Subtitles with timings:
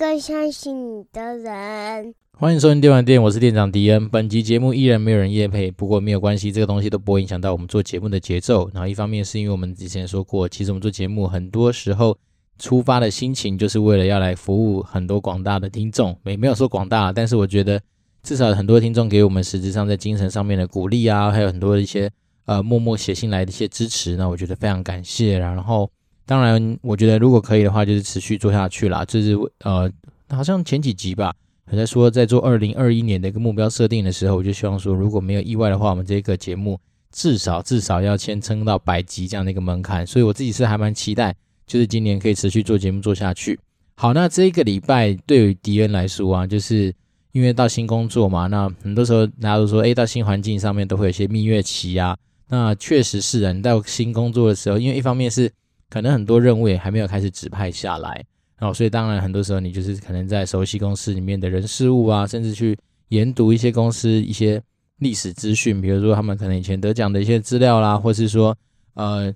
[0.00, 2.14] 更相信你的人。
[2.32, 4.08] 欢迎收听电玩店，我是店长迪恩。
[4.08, 8.70] 本集节目依然没有人夜配，不过没有关系，这个东西都不会影响到我们做节目的节奏。
[8.72, 12.16] 然后一方面是因为我们之前说过，其实我们做节目很多时候
[12.58, 17.78] 出发的心情就是为了要来服务很多广大的听众，没没有说广大，但是我觉得
[18.22, 22.10] 至少很多听众给我们实质上在精神上面的鼓励啊，还有很多的一些
[22.46, 25.38] 呃默默写信来的一些支持，那我觉得非常感谢。
[25.38, 25.90] 然后
[26.30, 29.04] 当然，我觉得如果可以的话，就是持续做下去啦。
[29.04, 29.90] 这是呃，
[30.28, 31.34] 好像前几集吧。
[31.68, 36.78] 我在说，在做二零二一年的一个目标设定的时候，我就希望说，如果没有意外的话，我们这个节目
[37.10, 40.06] 至少至少要先撑到百集这样的一个门槛。
[40.06, 41.34] 所以我自己是还蛮期待，
[41.66, 43.58] 就是今年可以持续做节目做下去。
[43.96, 46.94] 好，那这一个礼拜对于迪恩来说啊，就是
[47.32, 52.16] 因为到新工作嘛，那很多时候大家都说，诶，到新环境上面都会有一些蜜月期啊。
[52.50, 55.50] 那确实是人到新工作的时候，因为一方面是
[55.90, 58.24] 可能很多任务也还没有开始指派下来。
[58.60, 64.62] 哦，所以当然很多时候你就是可能在熟悉公司里面的人事物啊，甚至去研读一些公司一些
[64.98, 68.54] 历史资讯，比如说他们可能以前得奖的一些资料啦，或是说
[68.92, 69.34] 呃，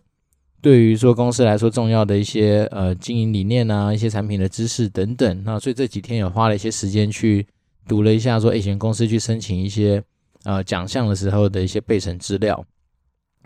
[0.61, 5.43] 对于说公司来说重要的一些呃经营理念啊，一些产品的知识等等。
[5.43, 7.47] 那所以这几天有花了一些时间去
[7.89, 10.05] 读了一下，说以前公司去申请一些
[10.45, 12.63] 呃奖项的时候的一些备审资料。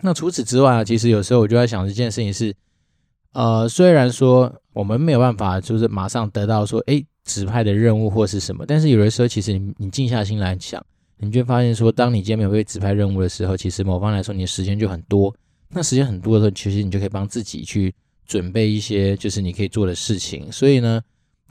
[0.00, 2.52] 那除此之外啊，其实有时候我就在想一件事情是。
[3.32, 10.84] 呃，虽然说我们没有办法，就是马上得到说，诶，指派的任务或是什么，但是有的时候，其实你你静下心来想，
[11.18, 15.32] 你就发现说，当你今天没有被指派任务的时候，其实某方来说，你的时间就很多。
[15.68, 17.94] 那时间很多的时候，其实你就可以帮自己去
[18.26, 20.50] 准备一些，就是你可以做的事情。
[20.50, 21.00] 所以呢，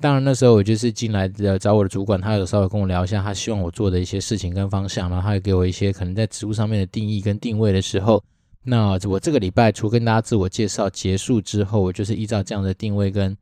[0.02, 8.22] 当然那时候我就是进来的找我的主管，他有稍微跟我聊一下，他希望我做的一些事情跟方向，然后他也给我一些可能在职务上面的定义跟定位的时候。
[8.70, 13.36] 那我这个礼拜除跟大家自我介绍结束之后，我就是依照这样的定位跟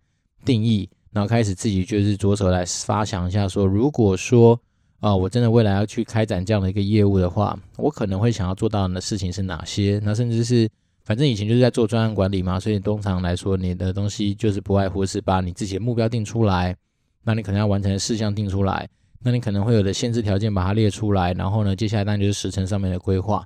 [0.46, 4.60] 定义，然后开始自己就是着手来发想一下，说如果说
[5.00, 10.00] 啊、我真的未来要去开展这样的一个业务的话，我可能会想要做到的事情是哪些？
[10.04, 10.70] 那甚至是
[11.04, 16.76] 反正以前就是在做专案管理嘛，所以通常来说，你的东西就是不外乎是把你自己的目标定出来，
[17.24, 18.88] 那你可能要完成的事项定出来，
[19.24, 23.44] 那你可能会有的限制条件把它列出来，然后呢，接下来当然就是时程上面的规划，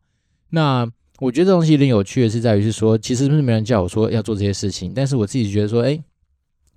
[0.49, 0.85] 那。
[1.19, 6.01] 我觉得这东西有点有趣的是在于是说，其实是没人叫我说要做这些事情，但是我自己觉得说，哎，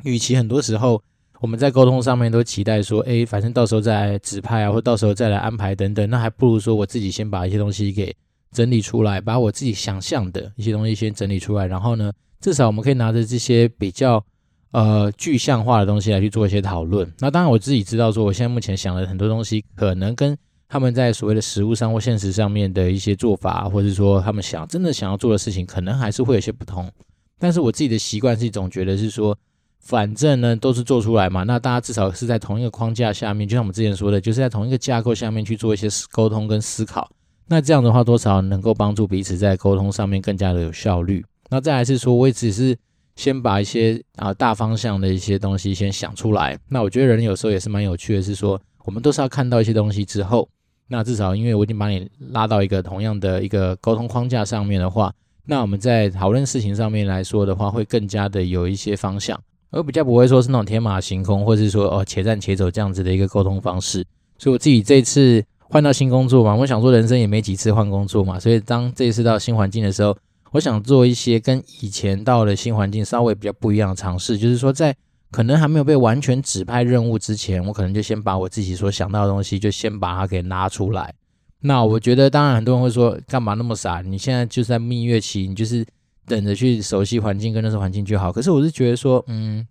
[0.05, 1.01] 与其很多时候
[1.41, 8.15] 我们在沟通上面都期待说，哎，反正到时候再来指派啊，或到时候再来安排等等，那还不如说我自己先把一些东西给
[8.51, 14.25] 整理出来，把我自己想象的一些东西先整理出来，然后呢，至少我们可以拿着这些比较
[14.73, 17.11] 呃具象化的东西来去做一些讨论。
[17.19, 20.37] 那当然我自己知道说，我现在目前想的很多东西可能跟
[20.73, 26.91] 他们在所谓的实物上或现实上面的一些做法，或者说他们想真的想要做的事情，可能还是会有些不同。
[27.39, 29.37] 但是我自己的习惯是一种觉得是说，
[29.81, 37.07] 反正呢都是做出来嘛，那大家至少是在同一个框架下面，就像我们之前说的，就是在同一个架构下面去做一些沟通跟思考。
[37.49, 41.23] 那这样的话，多少能够帮助彼此在沟通上面更加的有效率。
[41.51, 42.75] 那再来是说，我也只是
[43.15, 46.59] 先把一些啊大方向的一些东西先想出来。
[46.71, 50.49] 那我觉得人有时候也是蛮有趣的，是说我们都是要看到一些东西之后。
[50.93, 55.11] 那至少，因为我已经把你拉到一个同样的一个沟通框架上面的话，
[55.47, 64.05] 那我们在讨论事情上面来说的话，会更加的有一些方向，而比较不会说是那种天马行空，或是说哦且战且走这样子的一个沟通方式。
[64.37, 70.15] 所以我自己这次换到新工作嘛，我想说人生也没几次换工作嘛，所以当这一次到新环境的时候，
[70.51, 74.95] 我想做一些跟以前到了新环境稍微比较不一样的尝试，就是说在。
[75.33, 81.15] 可能还没有被完全指派任务之前，我可能就先把我自己所想到的东西，就先把它给拿出来。
[81.63, 84.03] 那我觉得，当然很多人会说，干嘛那么傻？
[84.03, 85.85] 你现在就是在蜜月期，你就是
[86.27, 88.31] 等着去熟悉环境跟那时候环境就好。
[88.31, 89.67] 可是我是觉得说，嗯，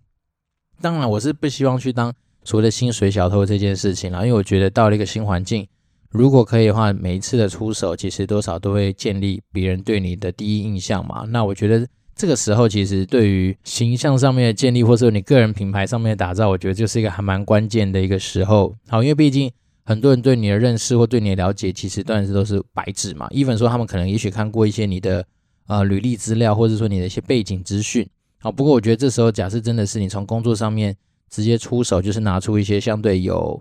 [0.80, 5.68] 当然我是不希望去当所谓的薪水小偷这件事情了，因为我觉得到了一个新环境，
[6.10, 11.24] 如果可以的话，每一次的出手，其实多少都会建立别人对你的第一印象嘛。
[11.28, 11.86] 那我觉得。
[12.14, 18.76] 这个时候，其实对于形象上面的建立，或者说你个人品牌上面的打造，我觉得就是一个还蛮关键的一个时候。
[18.88, 19.50] 好，因为毕竟
[19.84, 23.26] 很多人对你的认识或对你的了解，其实当然都是白纸嘛。
[23.30, 25.24] even 说他们可能也许看过一些你的
[25.66, 28.06] 呃履历资料，或者说你的一些背景资讯。
[28.38, 30.94] 好，不过我觉得这时候，假设真的是你从工作上面
[31.30, 33.60] 直接出手，就是拿出一些相对有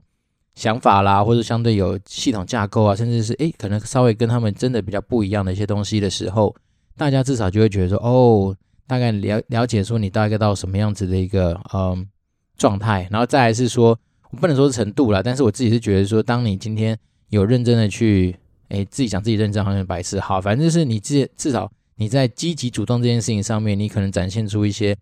[0.56, 6.54] 想法啦，或者相对有系统架构啊，甚至是诶可能稍微跟他们真的比较不一样的一些东西的时候。
[7.02, 8.56] 大家至少就会觉得说，哦，
[8.86, 12.08] 大概了了解说你大概到什么样子的一个嗯
[12.56, 13.98] 状态，然后再来是说，
[14.30, 16.96] 我不能说是程度啦，但是我自己是觉得说，当你今天
[17.30, 18.36] 有认真的去，
[18.68, 24.96] 诶，自己讲自己认真好像白痴，好，反正就是你至至少你在积极主动这件事情上面，你可能展现出一些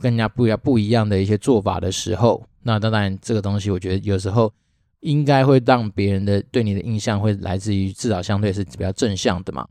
[0.00, 4.52] 跟人家不一样不一样的一些做法的时候，那当然这个东西我觉得有时候
[5.00, 9.66] 应该会让别人的对你的印象会来自于至少相对是比较正向的嘛。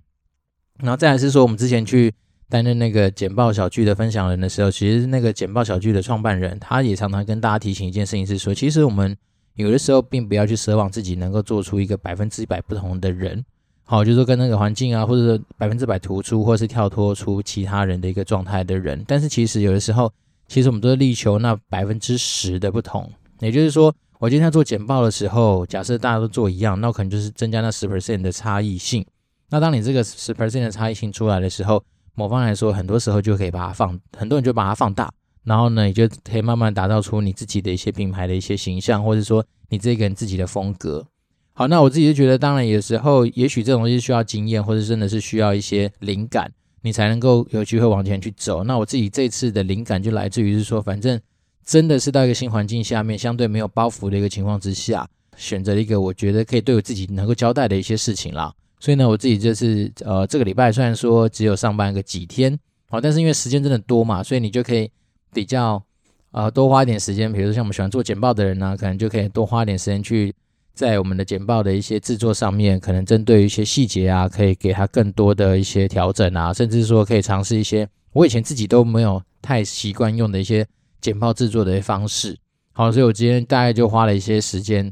[0.82, 2.14] 然后再来是说，我们之前去
[2.50, 9.16] 担任那个简报小聚的分享人的时候，其实那个简报小聚的创办人他也常常跟大家提醒一件事情，是说其实我们
[9.56, 13.44] 有的时候并不要去奢望自己能够做出一个百分之一百不同的人。
[13.84, 19.04] 好，就是说跟那个环境啊，或者说百分之百突出，或是跳脱出其他人的一个状态的人。
[19.08, 20.12] 但是其实有的时候，
[20.48, 23.12] 其实我们都是力求那百分之十的不同。
[23.40, 29.04] 也就是说，我今天做简报的时候，假设大家都做一样，那我可能就是增加那十 percent 的差异性。
[29.50, 31.84] 那当你这个十 percent 的差异性出来的时候，
[32.16, 35.12] 某方来说，很多时候就可以把它放，很多人就把它放大，
[35.44, 41.06] 然后呢，你就可以慢慢打造出你自己的一些品牌的一些形象，或者说你这个人自己的风格。
[41.54, 46.52] 好，那我自己就觉得，当然有时候，也许这种东西需要经验，或者真的是需要一些灵感，
[46.84, 48.64] 你才能够有机会往前去走。
[48.64, 51.20] 那我自己这次的灵感就来自于是说，反正
[51.66, 58.54] 真的是到一个新环境下面，相对没有包袱的一个情况之下，选择一个我觉得可以对我自己能够交代的一些事情啦。
[58.80, 62.58] 所以呢，我自己就是呃，这个礼拜虽然说只有上班个几天，
[62.90, 64.90] 好，但是因为时间真的多嘛，所以你就可以
[65.34, 65.84] 比较
[66.32, 70.34] 呃多花一点时间，比如说像我们喜欢做简报的人呢，可能就可以多花一点时间去。
[70.76, 80.66] 在我们的简报的一些制作上面，可能针对一些细节啊，可以给他更多的一些调整啊，甚至说可以尝试一些我以前自己都没有太习惯用的一些
[81.02, 82.38] 简报制作的一些方式。
[82.72, 84.90] 好，所以我今天大概就花了一些时间，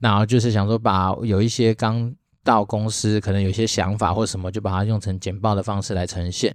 [0.00, 2.10] 然后就是想说，把有一些刚
[2.46, 6.54] 到公司可能有些想法或什么，就把它用成简报的方式来呈现。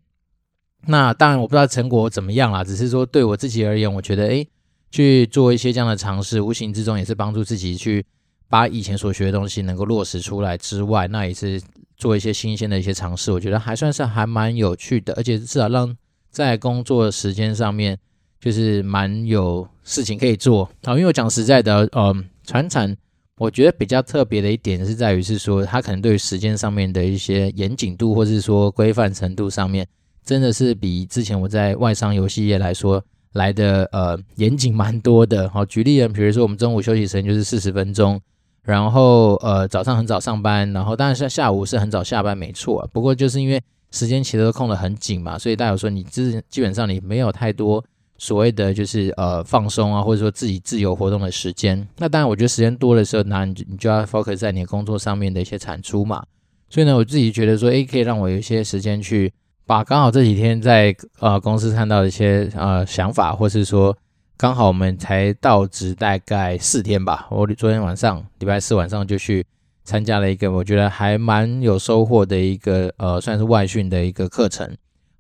[0.87, 4.47] 那当然我不知道成果怎么样啦，只是说对我自己而言，我觉得诶，
[4.89, 8.05] 去做一些这样的尝试，无形之中也是帮助自己去。
[8.49, 11.61] 把以前所学的东西能够落实出来之外，那也是
[11.95, 15.95] 做一些新鲜的一些尝试，我觉得还算是还蛮有趣的，而且至少让
[16.29, 17.97] 在工作时间上面
[18.41, 20.69] 就是蛮有事情可以做。
[20.83, 22.93] 好，因为我讲实在的，嗯，传产
[23.41, 29.83] 我觉得比较特别的一点是在于是说，它可能对于时间上面的一些严谨度，或是说规范程度上面，
[30.23, 33.03] 真的是比之前我在外商游戏业来说
[33.33, 35.49] 来的呃严谨蛮多的。
[35.49, 38.21] 好，举例，比如说我们中午休息时间就是四十分钟。
[38.61, 42.87] 然后呃早上很早上班，然后当然是下午是很早下班，没错。
[42.93, 43.59] 不过就是因为
[43.89, 47.83] 时间其实都控得很紧嘛，所以大家说你基基本上你没有太多
[48.21, 51.87] 所谓的就是呃放松啊，或者说自己自由活动的时间。
[51.97, 56.23] 那当然我觉得时间多的时候，那你你就要 focus 在你的工作上面的一些产出嘛。
[56.69, 59.33] 所以呢，我自己觉得说，诶，可以让我有一些时间去
[59.65, 63.97] 把刚好这几天在呃公司看到的一些呃想法，或是说。
[64.37, 69.45] 刚好我们才到职大概四天吧，我昨天晚上礼拜四晚上就去
[69.83, 74.67] 参加了一个我觉得还蛮有收获的一个呃算是外训的一个课程。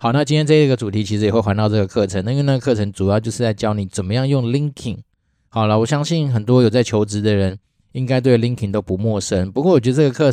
[0.03, 4.97] 好，那今天这一个主题其实也会环到这个课程，因为那个课程主要就是在教你怎么样用 linking。
[5.47, 7.55] 好了，我相信很多有在求职的人
[7.91, 9.51] 应该对 linking 都不陌生。
[9.51, 10.31] 不过我觉得这个课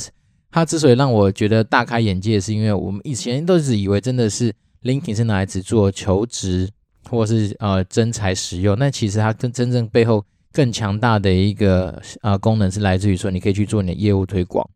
[0.50, 4.50] 它之所以让我觉得大开眼界，是因为我们以前都是以为真的是
[4.84, 6.70] linking 是拿来只做求职。
[7.10, 10.22] 或是呃征才使用，那其实它更真正背后
[10.52, 14.68] 更强大的一个呃功能是来自于说，你可以去做你的业务推广。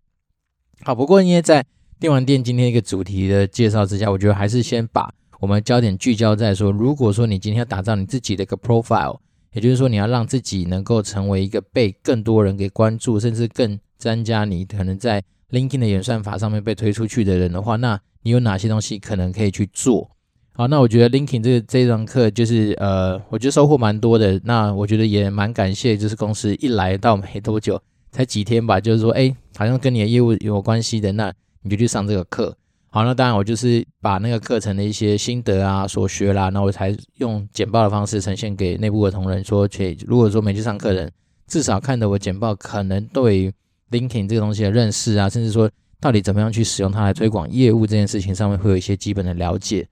[0.83, 1.63] 好，不过因为在
[2.03, 9.21] 电玩店今天一个主题的介绍之下，我觉得还是先把我们焦点聚焦在说，如果说你今天要打造你自己的一个 profile，
[9.53, 20.11] 也就是说你要让自己能够成为一个被更多人给关注，甚至更增加你可能在 LinkedIn 的演算法上面被推出去的人的话，那你有哪些东西可能可以去做？
[20.55, 24.41] 好，那我觉得 LinkedIn 这这堂课就是呃，我觉得收获蛮多的。
[24.43, 27.81] 那我觉得也蛮感谢，就是公司一来到没多久，
[28.11, 31.33] 才几天吧，就是说，哎，好像跟你的业务有关系的，那
[31.63, 32.57] 你就去上这个课。
[32.89, 41.13] 好，那当然我就是把那个课程的一些心得啊、所学啦，那我才用简报的方式呈现给内部的同仁说，且如果说没去上课的人，
[41.47, 43.51] 至少看的我简报，可能对
[43.91, 49.89] LinkedIn 这个东西的认识啊，甚至说到底怎么样去使用它来推广业务这件事情上面，会有一些基本的了解。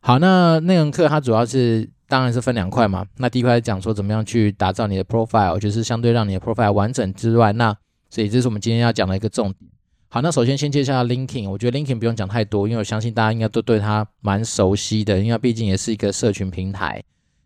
[0.00, 3.06] 好，那那门课它主要是当然是分两块嘛。
[3.16, 7.74] 那第一块讲说怎么样去打造你的 profile，就是相对让你的 profile 完整之外，那
[8.10, 9.70] 所以这是我们今天要讲的一个重点。
[10.14, 17.02] 好，那首先先介绍 LinkedIn，我觉得 LinkedIn 不用讲太多，因为我相信大家应该都对它蛮熟悉的，因为毕竟也是一个社群平台。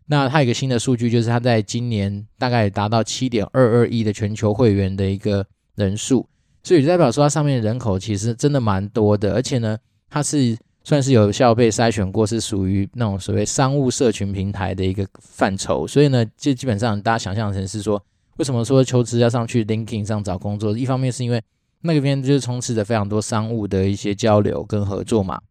[0.07, 6.27] 那它有一个新的数据，就是它在今年大概达到七点二二亿的全球会员的一个人数，
[6.61, 9.77] 所以代表说它上面的人口其实真的蛮多的，而且呢，
[10.09, 10.57] 它是。
[10.83, 18.01] 算是有效被筛选过，是属于那种所谓商务社群平台的一个范畴，所以呢，就基本上大家想象成是说，
[18.37, 20.77] 为什么说求职要上去 LinkedIn 上找工作？
[20.77, 21.41] 一方面是因为
[21.81, 25.41] 那个边就是充斥着非常多商务的一些交流跟合作嘛，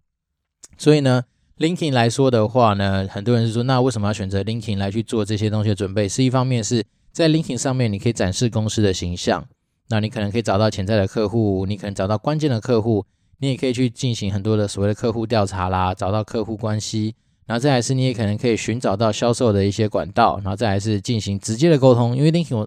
[0.77, 1.23] 所以呢
[1.59, 6.07] LinkedIn 来说的话呢，很多人是说，那为什么要选择 LinkedIn 来去做这些东西的准备？
[6.07, 9.47] 是一方面是在 LinkedIn 上面，你可以展示公司的形象，
[9.89, 13.07] 那你可能可以找到潜在的客户，你可能找到关键的客户，
[13.39, 17.15] 你也可以去进行很多的所谓的客户调查啦，找到客户关系，
[17.47, 22.15] 然后再来是你也可能可以寻找到销售的一些管道，然后再来是进行直接的沟通。
[22.15, 22.67] 因为 LinkedIn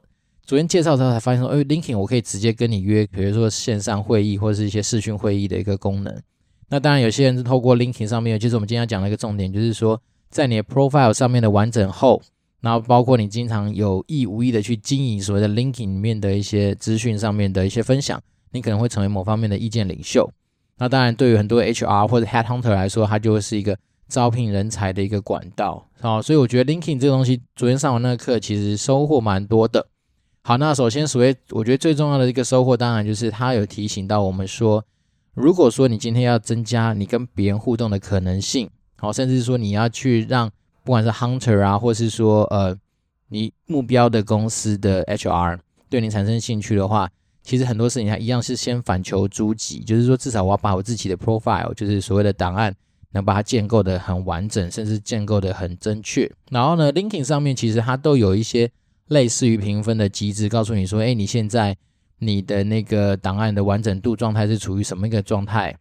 [0.50, 6.24] 昨天介绍的时候才发现说，哎，LinkedIn 我可以直接跟你约，比如说线上会议或者是一些视讯会议的一个功能。
[6.70, 10.01] 那当然，有些人是透过 LinkedIn 上面，就是我们今天要讲的一个重点，就是说，
[10.32, 12.20] 在你的 profile 上面的完整后，
[12.62, 18.20] 然后包括你经常有意无意的去经营所谓的 LinkedIn 里面的一些资讯上面的一些分享，
[18.51, 20.27] 你可能会成为某方面的意见领袖。
[20.79, 23.77] 那当然，对于很多 HR 或者 Headhunter 来说，它就会是一个
[24.08, 25.88] 招聘人才的一个管道。
[26.01, 29.86] 好，所以我觉得 LinkedIn 这个东西，昨天上完那个课，其实收获蛮多的。
[30.50, 34.84] 好，那首先，所谓我觉得最重要的一个收获，当然就是它有提醒到我们说。
[35.36, 40.50] 如果说你今天要增加你跟别人互动的可能性，好，甚至说你要去让
[40.84, 42.75] 不管是 hunter 啊，或是说呃
[43.27, 47.08] 你目标的公司的 HR 对你产生兴趣的话，
[47.44, 52.75] 其实很多事情它一样是先反求诸己，就是说至少我要把我自己的 profile，就是所谓的档案，
[53.12, 56.27] 能把它建构的很完整，甚至建构的很正确。
[56.50, 58.72] 然后呢，LinkedIn 上面其实它都有一些
[59.10, 61.78] 类似于评分的机制，告诉你说，哎，你现在。
[62.22, 65.74] 你的那个档案的完整度状态是处于什么一个状态？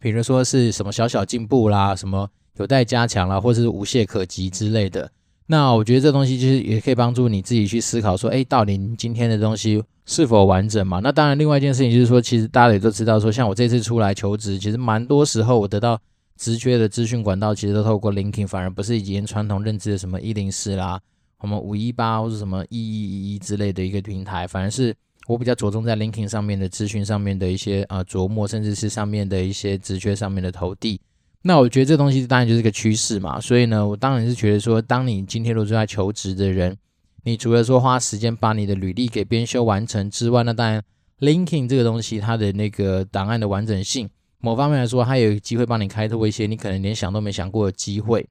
[0.00, 5.08] 比如说是什么小小进步啦，什么有待加强啦，或者是无懈可击之类的。
[5.46, 10.98] 那我觉得这东西就是也可以帮助你自己去思考说，哎，到底今天的东西是否完整嘛？
[10.98, 15.96] 那当然，另外一件事情就是说，其实大家也都知道说，像我这次出来求职，其实蛮多时候我得到
[16.36, 21.00] 职缺的资讯管道，其实都透过 l i n k i n g 反而不是以前传统认知的什么一零四啦，
[21.44, 24.94] 什么五一八或者什么一一一一之类的一个平台，反而是。
[25.26, 31.00] 我比较着重在 LinkedIn 上面的资讯上面的一些啊琢磨，甚至是上面的一些职缺上面的投递。
[31.40, 36.76] 那我觉得这东西当然就是个趋势嘛，所以呢，我当然是觉得说，当你今天如果在求职的人，
[37.22, 40.82] 你除了说花时间把你的履历给编修完成之外，那当然
[41.20, 44.06] LinkedIn 这个东西它的那个档案的完整性，
[44.40, 48.28] 某方面来说，它有机会帮你开拓一些你可能连想都没想过的机会。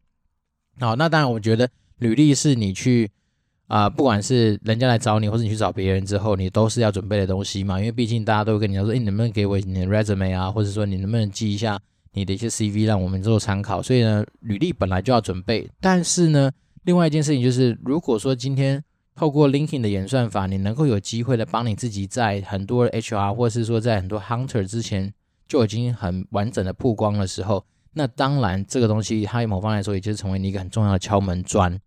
[0.80, 1.68] 好，那当然我觉得
[2.04, 3.10] 履历是你去。
[3.68, 7.80] 啊、不管是人家来找你，或者你去找别人之后，你都是要准备的东西嘛。
[7.80, 11.80] 因为毕竟大家都跟你说，诶，你能不能给我你的 resume 啊，或者说你能不能寄一下
[12.12, 13.82] 你的一些 CV 让我们做参考。
[13.82, 15.68] 所以呢，履历本来就要准备。
[15.82, 16.52] 但是呢，
[16.84, 18.84] 另外一件事情就是，如果说今天
[19.16, 25.12] 透过 LinkedIn 的演算法，你能够有机会的帮你自己在很多 HR 或是说在很多 Hunter 之前
[25.48, 31.80] 就已经很完整的曝光的时候，那当然这个东西它某方来说，也就是成为你一个很重要的敲门砖。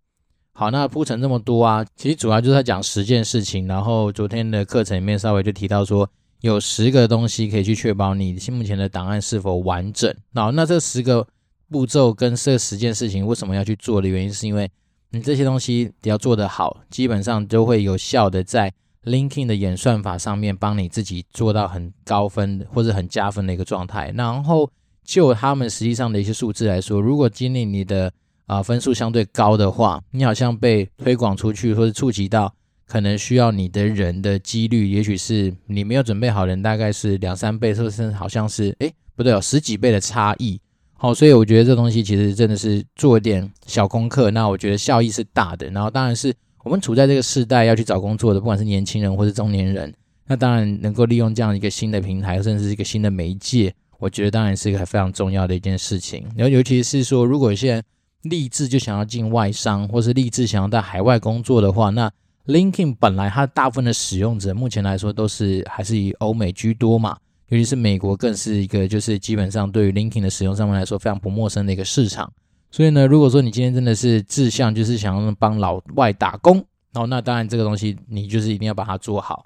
[0.59, 3.67] 好，那铺陈这么多啊，其实主要就是在讲十件事情。
[3.67, 6.09] 然后昨天的课程里面稍微就提到说，
[6.41, 10.11] 有十个东西可以去确保你目前的档案是否完整。
[10.33, 11.27] 好，那这十个
[11.69, 14.67] 步骤跟这十件事情为什么要去做的原因，是因为
[15.11, 18.73] 你这些东西要做得好，基本上都会有效的在
[19.03, 24.11] Linking 的演算法上面帮你自己做到很高分或者很加分的一个状态。
[24.17, 24.67] 然后
[25.03, 28.11] 就他们实际上的一些数字来说，如果今年你的
[28.47, 32.53] 啊，分数相对高的话，你好像被推广出去，或者触及到
[32.87, 40.59] 可能需要你的人的几率，也许是你没有准备好人，大概是两三倍，甚至好像是诶，不对哦，十几倍的差异。
[40.93, 45.69] 好，所以我觉得这东西其实真的是做一点小功课，那我觉得效益是大的。
[45.69, 49.93] 然后当然是我们处在这个时代要去找工作的，不管是年轻人或是中年人，
[50.25, 56.25] 那当然能够利用这样一个新的平台，甚至是一个新的媒介，我觉得当然是一个非常重要的一件事情。
[56.35, 57.83] 然后尤其是说，如果现在
[58.29, 62.11] 立志就想要进外商，或是立志想要在海外工作的话，那
[62.45, 67.17] LinkedIn 本来它大部分的使用者，目前来说都是还是以欧美居多嘛，
[67.49, 72.31] 尤其是美国更是一个就是基本上对于 LinkedIn 的使用上面来说非常不陌生的一个市场。
[72.71, 79.45] 所以呢，如果说你今天真的是志向就是想要帮老外打工，哦，那当然这个东西你就是一定要把它做好。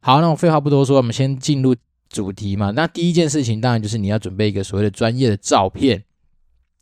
[0.00, 1.74] 好，那我废话不多说，我们先进入
[2.08, 2.70] 主题嘛。
[2.72, 6.02] 那第一件事情当然就是你要准备一个所谓的专业的照片。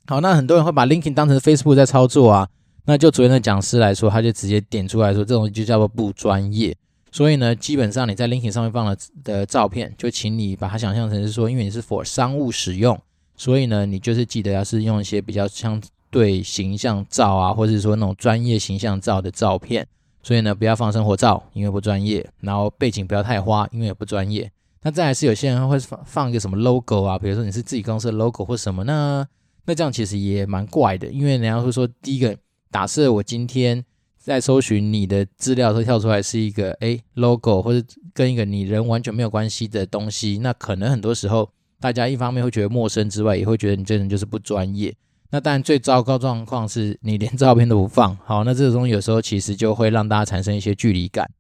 [0.07, 2.49] 好，那很多人会把 LinkedIn 当成 Facebook 在操作啊。
[2.85, 6.77] 那就昨天的讲师来说，他就直接点出来说，这种就叫做不专业。
[7.13, 12.99] 所以呢，基本上你在 LinkedIn 上面放了的照片，就请你把它想象成是说，因为你是 for 商务使用，
[13.37, 15.81] 所以呢，你就是记得要是用一些比较相
[16.11, 19.87] 对形象照啊，或者是说那种专业形象照的照片。
[20.25, 22.29] 所以呢，不要放生活照，因为不专业。
[22.41, 24.51] 然后背景不要太花，因为也不专业。
[24.83, 29.27] 那再来是有些人会放放一个什么 logo 啊，比如说你是自己公司的 logo 或什么呢？
[29.65, 32.37] 那这样其实也蛮怪的，因为人家会说，第一个，
[32.71, 33.85] 假设我今天
[34.19, 41.49] 在搜寻你的资料，会跳出来是一个诶 logo，或者跟一个你人完全没有关系的东西，那可能很多时候
[41.81, 44.95] 大家一方面会觉得陌生之外，也会觉得你这人就是不专业。
[45.31, 48.15] 那当然最糟糕状况是你连照片都不放。
[48.25, 51.31] 好，那这个东西有时候其实就会让大家产生一些距离感。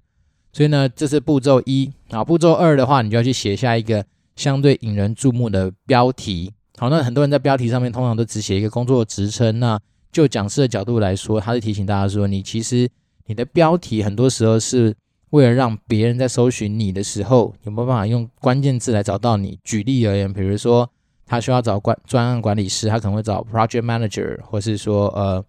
[0.52, 1.93] 所以呢，这是步骤一。
[2.11, 6.52] 啊，步骤二的话，你就要去写下一个相对引人注目的标题。
[6.79, 9.61] 好，那很多人在标题上面通常都只写一个工作职称。
[9.61, 9.79] 那
[10.11, 12.88] 就讲师的角度来说，他是提醒大家说，你其实
[13.26, 14.95] 你的标题很多时候是
[15.31, 19.59] 为了让别人在搜寻你的时候，有没有办法用关键字来找到你。
[19.62, 20.91] 举例而言，比如说
[21.25, 25.45] 他需要找管专案管理师，他可能会找 project manager，或是说呃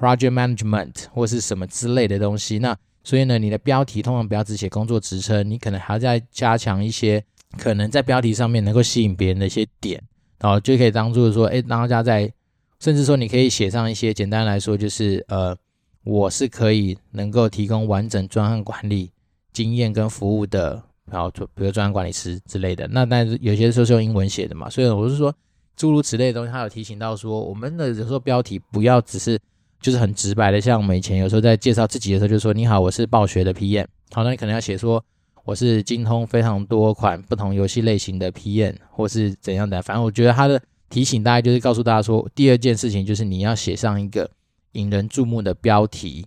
[0.00, 2.58] project management 或是什么之类的东西。
[2.58, 7.22] 那所以呢，你的标题通常不要只写工作职称，你可能还要再加强一些
[7.56, 10.02] 可能在标题上面能够吸引别人的一些点，
[10.40, 12.32] 然后就可以当做说，哎，让大家在，
[12.80, 15.56] 甚至说你可以写上一些简单来说，就是呃，
[16.04, 19.10] 我是可以能够提供完整专案管理
[19.52, 22.86] 经验跟服务的，然后比如专案管理师之类的。
[22.88, 25.34] 那但是有些时候是用英文写的嘛，所以我是说
[25.76, 29.38] 诸如此类的东西，他有提醒到说，我们的有时候标题不要只是。
[29.78, 33.86] 就是很直白的，像我们以前有时候在介绍自己的时候，就说你好，我是暴雪的 PM。
[34.10, 35.04] 好，那你可能要写说
[35.46, 39.80] 我是精通非常多款不同游戏类型的 PM，或是怎样的。
[39.80, 40.60] 反正我觉得他的
[40.90, 44.28] 提醒大概就是告诉大家说，第二件事情就是你要写上一个
[44.72, 46.26] 引人注目的标题。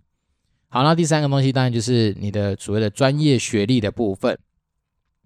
[0.69, 4.39] 好，那第三个东西当然就是你的所谓的专业学历的部分。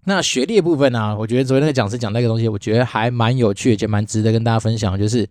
[0.04, 5.26] 那学历的部分呢、我觉得昨天那个讲师讲那个东西，我觉得还蛮有趣，而且蛮值得跟大家分享，就是。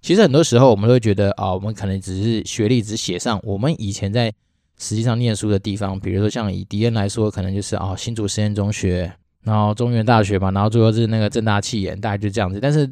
[0.00, 4.32] 其实很多时候我们都会觉得啊，我们可能只是学历只写上我们以前在
[4.78, 12.58] 实际上念书的地方，比如说像以迪恩来说，可能就是啊新竹实验中学，然后中原大学嘛，然后最后是那个正大企研，大概就这样子。
[12.60, 12.90] 但是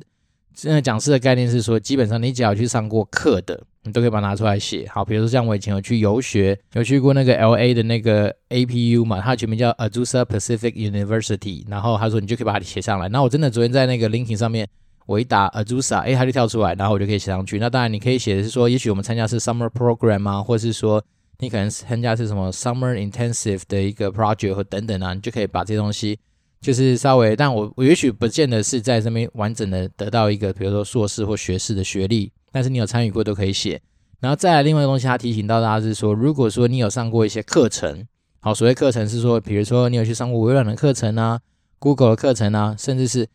[0.55, 4.87] 现在讲师的概念是说，基本上你只要去上过课的，你都可以把它拿出来写。
[4.93, 13.09] 好，比如说像我以前有去游学，有去过那个 LA 的那个 APU 嘛，它全名叫 Azusa Pacific University，然后他说你就可以把它写上来。
[13.09, 14.69] 那我真的昨天在那个 Linking 上面。
[15.07, 17.61] 我一打 Azusa，哎，它就跳出来，然后我就可以写上去。
[17.61, 21.01] 那当然，你可以写的是说，也许我们参加是 Summer Program 啊，或是说
[21.39, 26.19] 你可能参加是什么 Summer Intensive 的一个 Project 或等等啊，你就可以把这些东西
[26.61, 33.81] 就是稍微，但我我也许不见得是在这边完整的得到一个，比如说硕士或学士的学历，但是你有参与过都可以写。
[34.21, 38.07] 然后再来另外一个东西，他提醒到大家是说，如果说你有上过一些课程，
[38.41, 41.41] 好，所谓课程是说，比如说你有去上过微软的课程啊
[41.79, 43.29] ，Google 的课程啊，甚至是。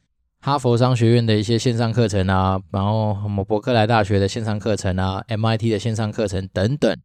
[0.43, 6.97] 哈佛商学院的一些线上课程啊，然后什么伯克莱大学的线上课程啊，MIT 的线上课程等等，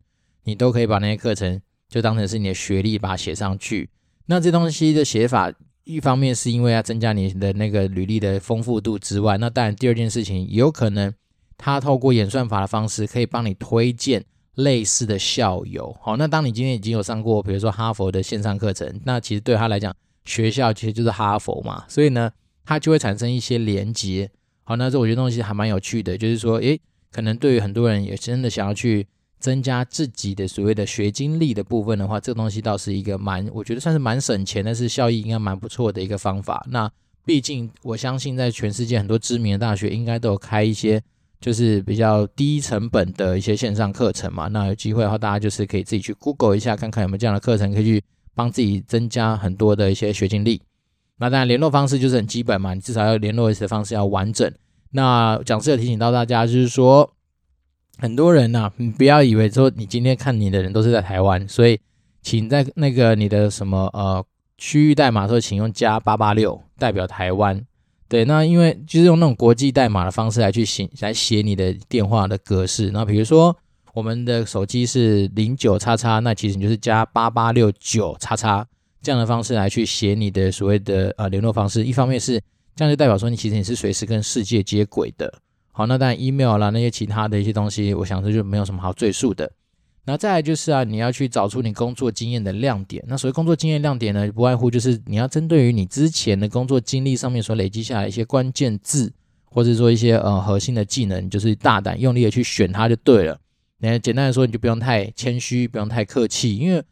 [0.46, 3.90] 你都可以把那些课程就当成是你的学历，把它写上去。
[4.24, 5.52] 那这东西的写法，
[5.85, 11.12] 一方面是因为要增加你的那个履历的丰富度之外，那当然第二件事情，有可能
[11.59, 15.94] 它透过演算法的方式，可以帮你推荐类似的校友。
[16.00, 22.30] 好，那当你今天已经有上过，比如说哈佛的线上课程，那其实对他来讲，学校其实就是哈佛嘛，所以呢。
[22.68, 24.28] 它就会产生一些连接，
[24.64, 26.80] 好，那这我觉得东西还蛮有趣的，就是说，诶，
[27.12, 29.06] 可能对于很多人也真的想要去
[29.38, 36.66] 增加自己的所谓的学经历的部分的话，这个东西倒是一个蛮，我觉得算是蛮省钱，但是效益应该蛮不错的一个方法。
[36.70, 36.90] 那
[37.25, 41.03] 毕竟我相信在全世界很多知名的大学应该都有开一些
[41.40, 44.49] 就是比较低成本的一些线上课程嘛。
[44.49, 48.03] 那有机会的话，大家就是可以自己去 Google 一下，看看有没有这样的课程可以去
[48.35, 50.62] 帮自己增加很多的一些学经历。
[51.18, 54.53] 那当然，联络方式就是很基本嘛，你至少要联络的方式要完整。
[54.90, 57.11] 那讲师有提醒到大家，就是说，
[57.98, 61.78] 很多人呐、啊，你不要以为说你今天看你的人都是在台湾，所以
[62.22, 64.24] 请在那个你的什么呃
[64.59, 67.64] 区域代码的时候，请用加八八六代表台湾。
[68.09, 72.90] 对，那因为就是用那种国际代码的方式来去写来写你的电话的格式。
[72.92, 73.56] 那比如说
[73.94, 78.66] 我们的手机是零九叉叉，那其实你就是加八八六九叉叉。
[79.02, 82.40] 这样的方式来去写你的所谓的呃联络方式，一方面是
[82.74, 85.32] 这样就代表说你其实你是随时跟世界接轨的。
[85.76, 89.52] 好，那当然 email 啦那些其他的一些东西，我想这就没有什么好赘述的。
[90.06, 93.04] 那再来就是啊，你要去找出你工作经验的亮点。
[93.06, 99.12] 那所谓工作经验亮点呢，不外乎就是你要针对于你之前的工作经历上面所累积下来一些关键字，
[99.44, 103.38] 或者说一些呃核心的技能，就是大胆用力的去选它就对了。
[103.78, 106.82] 那简单的说，你就不用太谦虚，不用太客气，因为。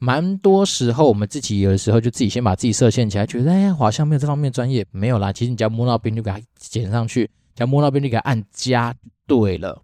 [0.00, 5.32] 蛮多时候，我们自己有的时候就自己先把自己设限起来，觉得哎呀，好像没有这方面专业，没有啦。
[5.32, 8.94] 其实你只要摸到边就给它剪上去，只要摸到边就给它按加，
[9.26, 9.82] 对了。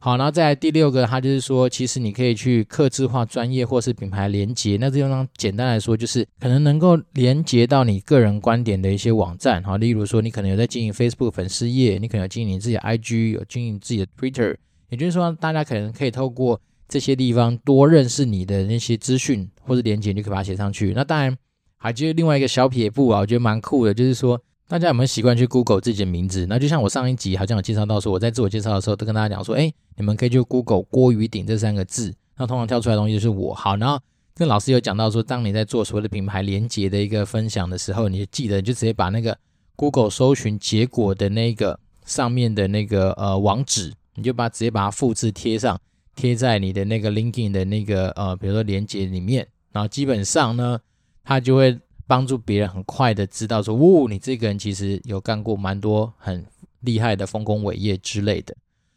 [0.00, 4.76] 好，然后再来第六个，它就是说，其实你可以去客制化专业或是品牌连接。
[4.80, 9.62] 那这用上简单来说，就是可能能够连接到你个人观点的一些网站。
[9.62, 14.56] 好，例如说你可能有在经营 Facebook 粉丝页，你可能有经营你自己的 IG，有经营自己的 Twitter。
[14.88, 16.60] 也就是说，大家可能可以透过。
[16.86, 20.92] 这些地方多认识你的那些资讯或者连结，你就可以把它写上去。
[20.94, 21.34] 那当然，
[21.78, 26.46] 还有另外一个小撇步啊，我觉得蛮酷的，就是说大家有没有习惯去 Google 自己的名字？
[26.46, 33.52] 那就像我上一集好像有介绍到说，我在自我介绍的时候都跟大家讲说，哎，你们可以去 Google 郭于鼎这三个字，那通常跳出来的东西就是我。
[33.52, 34.00] 好，然后
[34.34, 39.36] 这老师有讲到说，当你在做所谓的品牌连结的一个分享的时候，你就记得你就直接把那个
[39.76, 45.78] Google 搜寻结果的那个上面的那个呃网址，你就把直接把它复制贴上，
[46.16, 50.80] 贴在你的那个 LinkedIn 的那个呃比如说连结里面，然后基本上呢，
[51.22, 51.78] 它就会。
[52.06, 56.44] 帮助别人很快的知道说，呜，你这个人其实有干过蛮多很
[56.80, 58.54] 厉害的丰功伟业之类的。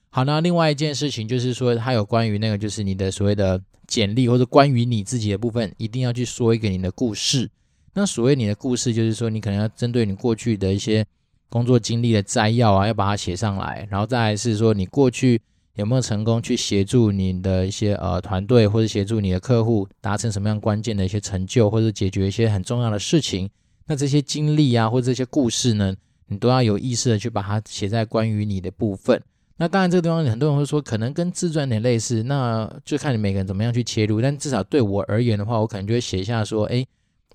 [0.10, 7.50] 好，那另外一件事情就是说，它有关于那个就是你的所谓的简历或者关于你自己的部分，一定要去说一个你的故事。
[7.94, 11.06] 那所谓你的故事，就是说你可能要针对你过去的一些
[11.50, 15.42] 工作经历的摘要啊，要把它写上来，然后再来是说你过去。
[15.78, 23.50] 有没有成功去协助你的一些呃团队，或者协助你的客户达成什么样关键的一些成就，或者解决一些很重要的事情？
[23.86, 25.96] 那这些经历啊，或者这些故事呢，
[26.28, 29.22] 你都要有意识的去把它写在关于你的部分。
[29.58, 34.20] 那当然，这个地方很多人会说，可能跟自传有点类似，那就看你每个人怎么样去切入。
[34.22, 36.88] 但至少对我而言的话，我可能就会写下说，诶，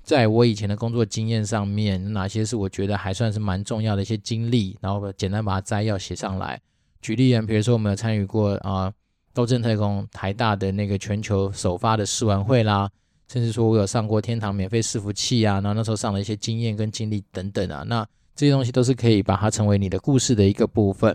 [0.03, 6.61] 在我以前的工作经验上面，哪些是我觉得还算是蛮重要的一些经历，然后简单把它摘要写上来。
[7.03, 8.91] 举例啊，比如说我们有参与过啊，
[9.35, 12.89] 斗阵特工台大的那个全球首发的试玩会啦，
[13.29, 21.15] 甚至说我有上过天堂免费伺服器啊，然后那时候上了一些经验跟经历等等啊，那这些东西都是可以把它成为你的故事的一个部分。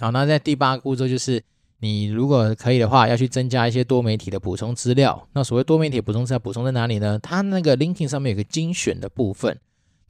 [0.00, 1.42] 好，那在第八个步骤就是，
[1.80, 5.28] 你如果可以的话，要去增加一些多媒体的补充资料。
[5.34, 7.18] 那所谓多媒体补充资料补充在哪里呢？
[7.18, 9.60] 它那个 l i n k i n g 上面有个精选的部分。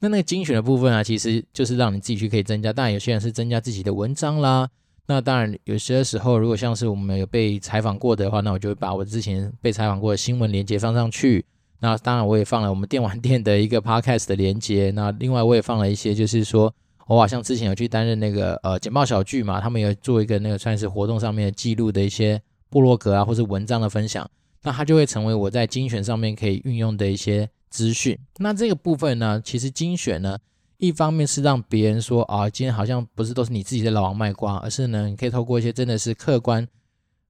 [0.01, 2.73] 那那个精选的部分啊，其实就是让你自己去可以增加。
[2.73, 4.67] 当然，有些人是增加自己的文章啦。
[5.05, 11.45] 那当然，有些时候如果像是我们有被采访过的话，那我就会把我之前被采访过的新闻连接放上去。
[11.79, 14.91] 那当然，我也放了我们电玩店的一个 podcast 的连接。
[14.95, 16.73] 那另外，我也放了一些，就是说
[17.05, 24.27] 我好像之前有去担任那个呃简报小聚嘛，他们有做一个那个算是活动上面的记录的一些部落格啊，或是文章的分享。
[24.63, 27.47] 那它就会成为我在精选上面可以运用的一些。
[27.71, 30.37] 资讯，那这个部分呢，其实精选呢，
[30.77, 36.67] 一方面是让别人说啊，今天好像不是都是你自己的老王卖瓜，而是呢，你可以透过一些真的是客观，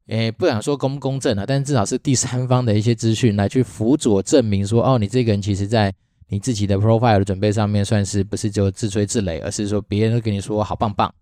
[0.07, 5.93] 诶，不想说公不公正啊，但至少是第三方的一些资讯来去辅佐证明说，哦，你这个人其实在
[6.27, 11.13] 你自己的 profile 的准备上面，算是不是就自吹自擂，而是说别人都跟你说好棒棒。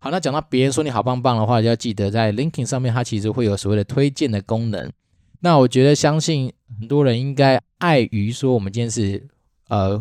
[0.00, 4.92] 好，那讲到别人说你好棒棒的话，就要记得在 l i n k i n g 上面，它其实会有所谓的推荐的功能。
[5.40, 9.26] 那我觉得，相信很多人应该碍于说，我们今天是
[9.68, 9.96] 呃，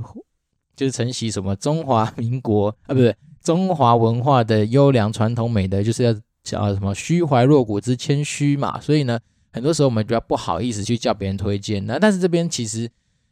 [0.75, 8.81] 就是承袭什么中华民国 啊，不对，中华文化的优良传统美德，就是要叫什么虚怀若谷之谦虚嘛。
[8.81, 9.19] 所以呢，
[9.53, 11.85] 很多时候我们比较不好意思去叫别人推荐。
[11.85, 12.89] 那但是这边其实，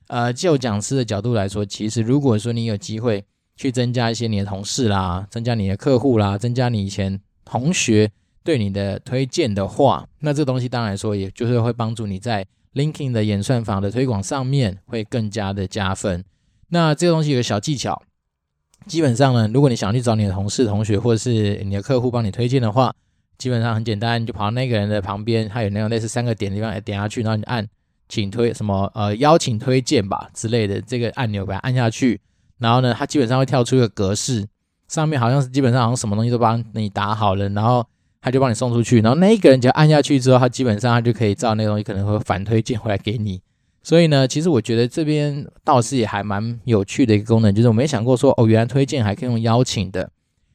[0.07, 8.11] 呃，就讲师的角度来说，其实如果说你有机会去增加一些你的同事啦，增加你的客户啦，增加你以前同学。
[8.45, 16.23] 对你的推荐的话，那这个东西当然说，也就是会帮助你在 Linking 的演算法的推广上面会更加的加分。
[16.67, 18.03] 那这个东西有个小技巧，
[18.85, 22.93] 基本上呢，如果你想去找你的同事、同学或者是你的客户帮你推荐的话，
[23.39, 27.67] 基本上很简单，你就跑到那个人的旁边，他有那种类似三个点的地方，点下去，然后你按
[28.07, 32.21] 请推什么呃邀请推荐吧之类的这个按钮，把它按下去，
[32.59, 34.47] 然后呢，它基本上会跳出一个格式，
[34.87, 37.83] 上面好像是基本上好像什么东西都帮你打好了，然后。
[38.25, 43.39] 他就帮你送出去，然后那一个人只要按下去之后，他基本上他就可以照那个东西可能会反推荐回来给你。
[43.83, 50.09] 所以呢，其实我觉得这边倒是也还蛮有趣的一个功能，就是我没想过说哦，原来推荐还可以用邀请的。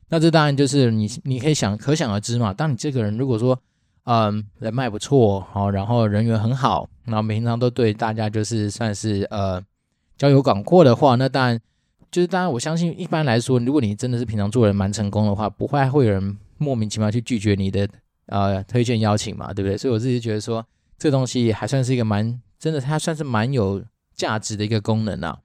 [0.08, 2.52] 那这当然就是你你可以想可想而知嘛。
[2.52, 3.56] 当你这个人如果说
[4.02, 9.62] 嗯人脉不错，好，然后人缘很好，然后平常都对大家就是算是呃
[10.18, 11.60] 交友广阔的话，那当然
[12.10, 16.36] 就是当然我相信一般来说，如果你真的是平常做人蛮成功的话，不会会有人。
[16.60, 17.88] 莫名其妙去拒绝你的
[18.26, 19.76] 呃推荐邀请嘛，对不对？
[19.78, 20.64] 所以我自己觉得说，
[20.98, 23.82] 这东西还算是一个蛮真的，它算是蛮有
[24.14, 25.38] 价值的一个功能啊。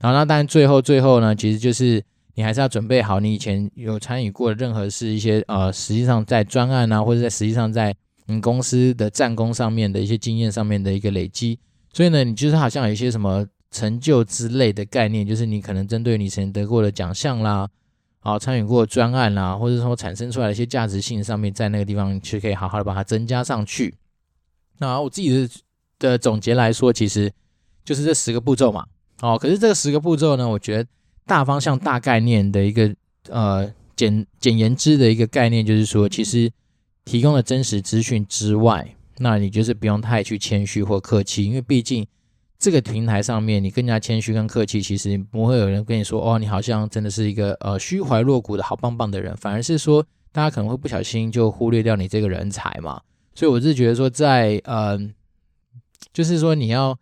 [0.00, 2.02] 然后那当然最后最后呢，其实就是
[2.34, 7.94] 你还是要准备好你以前有参与过的任何是一些呃实际上在专案啊，或者在实际上在
[8.26, 11.58] 你公司的战功上面的一些经验上面的一个累积。
[11.92, 17.68] 所以呢，你就是好像有一些什么成就之类的概念，就是你可能针对你以前得过的奖项啦。
[18.26, 23.94] 好，参与过专案啦、或者说产生出来的一些价值性上面，在那个地方去可以好好的把它增加上去。
[24.78, 25.48] 那我自己的
[26.00, 27.32] 的总结来说，其实
[27.84, 28.84] 就是这十个步骤嘛。
[29.20, 30.90] 哦，可是这十个步骤呢，我觉得
[31.24, 32.92] 大方向、大概念的一个
[33.28, 36.50] 呃简简言之的一个概念，就是说，其实
[37.04, 42.04] 提供了真实资讯之外，那你就是不用太去谦虚或客气，因为毕竟
[42.66, 53.00] 这个平台上面，你更加谦虚跟客气，其实不会有人跟你说哦，你好像真的是一个呃虚怀若谷的好棒棒的人，反而是说大家可能会不小心就忽略掉你这个人才嘛。
[53.36, 54.98] 所以我是觉得说在，在呃，
[56.12, 56.98] 就是说你要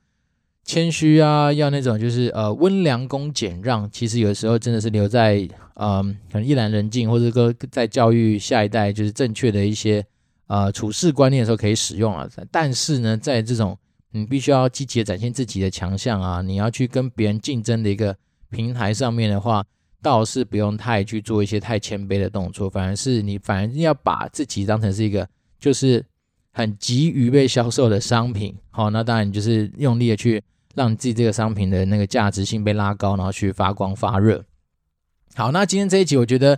[0.67, 5.37] 谦虚啊，要那种就是呃温良恭俭让，其实有时候真的是留在
[5.77, 10.05] 嗯、呃、可能一兰人静，或者说在教育下一代就是正确的一些
[10.47, 12.29] 呃处事观念的时候可以使用啊。
[12.51, 13.79] 但是呢，在这种
[14.15, 18.17] 你必须要积极的展现自己的强项啊，你要去跟别人竞争的一个
[18.49, 19.63] 平台上面的话，
[20.01, 26.03] 倒是不用太去做一些太谦卑的动作，反而是你反而要把自己当成是一个就是。
[26.57, 30.41] 很急于被销售的商品，好，那当然就是用力的去
[30.77, 34.45] 让自己这个商品的那个价值性被拉高，然后去发光发热。
[35.35, 36.57] 好，那今天这一集我觉得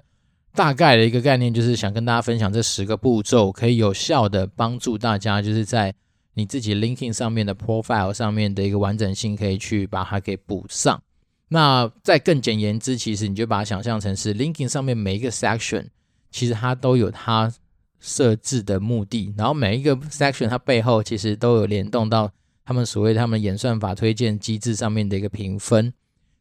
[0.52, 5.94] 大概的一个概念就是想跟大家分享这十个步骤，可以有效的帮助大家，就是在
[6.36, 11.02] 你自己 LinkedIn 上面的 profile 上面的一个完整性，可以去把它给补上。
[11.48, 15.86] 那再更简言之，其实你就把它想象成是 LinkedIn 上面每一个 section，
[16.30, 17.52] 其实它都有它。
[17.98, 22.30] 设置的目的，然后每一个 section 它背后其实都有联动到
[22.62, 25.92] 他们所谓他们演算法推荐机制上面的一个评分，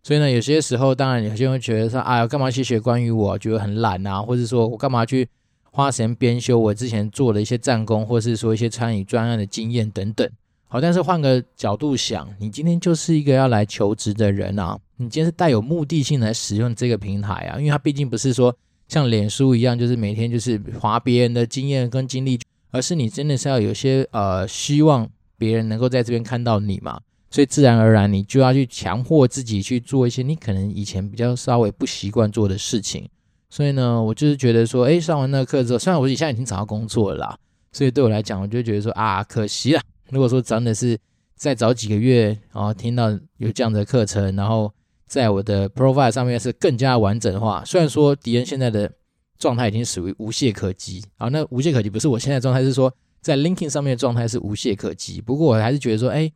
[0.03, 5.27] 所以呢，有些时候当然有些人会觉得说，哎呀，干嘛去学关于我，觉得很懒啊，或者说我干嘛去
[5.75, 10.27] 花时间编修我之前做的一些战功，或是说一些参与专案的经验等等。
[10.67, 18.55] 好，但是换个角度想，你今天就是一个要来求职的人啊，你今天是带有目的性来使用这个平台啊，因为它毕竟不是说。
[18.87, 25.09] 像脸书一样，就是每天就是划别人的经验跟经历，而是你真的是要有些呃希望
[25.39, 33.09] 别人能够在这边看到你嘛，所以自然而然你就要去强迫自己去做一些你可能以前比较稍微不习惯做的事情。
[33.55, 37.37] 所以呢，我就是觉得说，诶，上完那个课之后，虽然我现在已经找到工作了啦，
[37.71, 39.81] 所以对我来讲，我就觉得说啊，可惜了。
[40.09, 40.97] 如果说真的是
[41.35, 44.71] 再早几个月，然后听到有这样的课程，然后。
[45.07, 48.91] 在我的 profile 上面是更加完整的话，虽然说迪恩现在的
[49.37, 52.91] 状态已经属于无懈可击啊，那无懈可击不是我现在状态，是说
[53.21, 55.21] 在 linking 上面的状态是无懈可击。
[55.21, 56.29] 不过我还是觉得说，哎，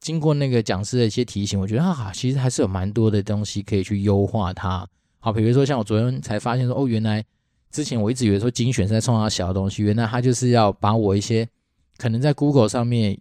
[0.00, 4.86] 经过那个讲师的一些提醒，我觉得啊，其实还是有蛮多的东西可以去优化它。
[5.22, 7.24] 好，比如说像我昨天才发现说，哦，原来
[7.70, 11.48] 之前我一直以为说精选是在创造小东西，原来它就是要把我一些
[11.96, 13.16] 可能在 Google 上面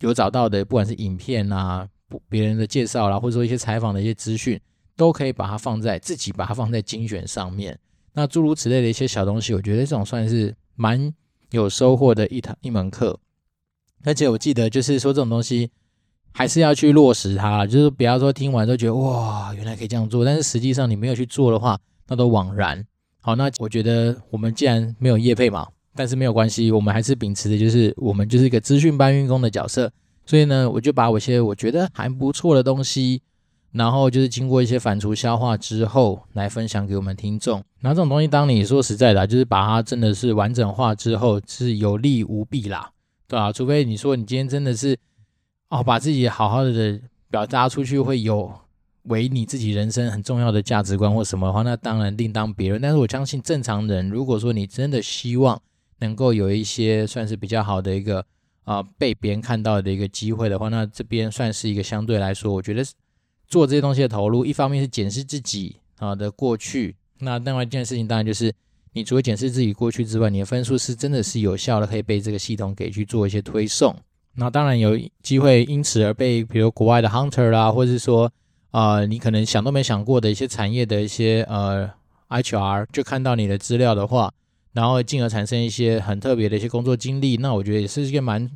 [0.00, 1.88] 有找到的，不管是影片啊。
[2.28, 4.58] 别人的介绍啦，或者说一些采访的一些资讯，
[4.96, 7.76] 都可以把它放在自己把它放在精选上面。
[8.12, 11.12] 那诸如此类的一些小东西，我觉得这种算是蛮
[11.50, 13.18] 有收获的一堂一门课。
[14.04, 15.68] 而且我记得就是说这种东西
[16.38, 22.84] 还是要去落实它，就是不要说听完都觉得哇，原来可以这样做，但是实际上你没有去做的话，那都枉然。
[23.22, 29.90] 好，那我觉得我们既然没有业配嘛，但是没有关系，我们还是秉持的就是我们就是一个资讯搬运工的角色。
[30.26, 33.22] 所以呢，我就把我一些我觉得还不错的东西，
[33.72, 37.62] 然后就是经过一些反刍消化之后，来分享给我们听众。
[37.80, 42.90] 那这种东西，当你说实在的，就是把它真的是完整化之后，是有利无弊啦，
[43.26, 43.50] 对吧？
[43.50, 44.98] 除非你说你今天真的是
[45.68, 47.00] 哦，把自己好好的
[47.30, 48.52] 表达出去，会有
[49.04, 52.80] 为你自己人生很重要的价值观或什么的话，那当然另当别论。
[52.80, 55.60] 但是我相信正常人，如果说你真的希望
[55.98, 58.24] 能够有一些算是比较好的一个。
[58.66, 62.84] 啊，被别人看到的一个机会的话，那这边算是一个相对来说，我觉得
[63.46, 68.52] 做这些东西的投入，一方面是检视自己啊的过去，那另外一件事情当然就是，
[68.92, 73.94] 你除了检视自己过去之外，你的分数是真的是有效的，可以被这个系统给去做一些推送。
[74.36, 78.30] 那当然有机会因此而被，比如国外的 hunter 啦，或者是说
[78.70, 81.90] 啊、呃，你可能想都没想过的一些产业的一些呃
[82.28, 84.32] HR 就看到你的资料的话。
[84.72, 88.46] 然后进而产生一些很特别的一些工作经历，那我觉得也是一件蛮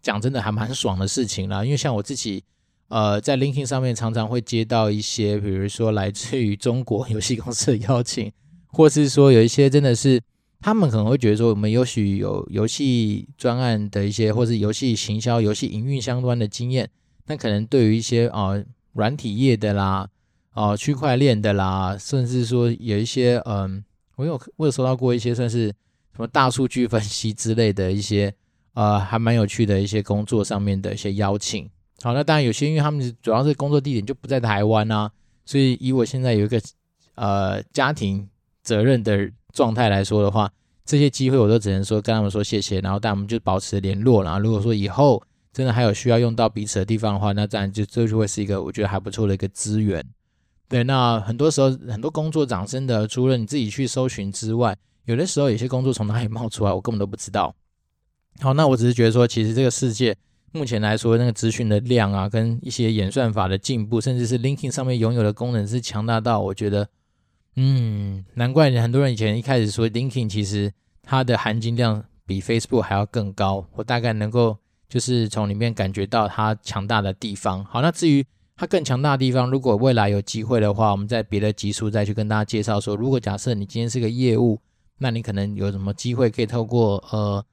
[0.00, 1.64] 讲真的还蛮爽的事情啦。
[1.64, 2.44] 因为像我自己，
[2.86, 8.30] 呃，在 LinkedIn 上面常常会接到一些，比如说来自于中国游戏公司的邀请，
[8.68, 10.22] 或是说有一些真的是
[10.60, 16.90] 他们可能会觉得说我们也许有游戏专案的一些，或是游戏行销、游戏营运相关的经验，
[17.26, 20.08] 那可能对于一些啊、呃、软体业的啦，
[20.52, 23.84] 啊、呃、区块链的啦，甚至说有一些嗯。
[24.16, 28.32] 我有我有收到过一些算是什么大数据分析之类的一些
[28.72, 31.68] 呃还蛮有趣的一些工作上面的一些邀请。
[32.00, 35.12] 好，那当然有些因为他们主要是工作地点就不在台湾啊，
[35.44, 36.58] 所以以我现在有一个
[37.16, 38.26] 呃家庭
[38.62, 40.52] 责任的状态来说的话，
[40.84, 44.22] 这些机会我都只能说跟他们说谢谢，然后但我们就保持联络。
[44.22, 50.04] 然后如果说以后真的还有需要用到彼此的地方的话，那当然就这就会是一个我觉得还不错的一个资源。
[50.68, 57.54] 对，那很多时候很多工作长真的，除了你自己去搜寻之外，有的时候有些工作从哪里冒出来，我根本都不知道。
[58.40, 60.14] 好，那我只是觉得说，其实这个世界
[60.52, 66.88] 目前来说，那个资讯的量啊，跟一些演算法的进步，甚至是 l i n k i n g 上面拥有的功能是强大到，我觉得，
[67.56, 73.66] 嗯，难怪很多人以前一开始说 LinkedIn 其实它的含金量比 Facebook 还要更高。
[73.74, 74.56] 我大概能够
[74.88, 77.64] 就是从里面感觉到它强大的地方。
[77.64, 78.24] 好，那至于
[78.56, 84.60] 它更强大的地方，如果未来有机会的话，我们在别的集数再去跟大家介绍说，如果假设你今天是个业务，
[84.98, 87.44] 那你可能有什么机会可以透过呃。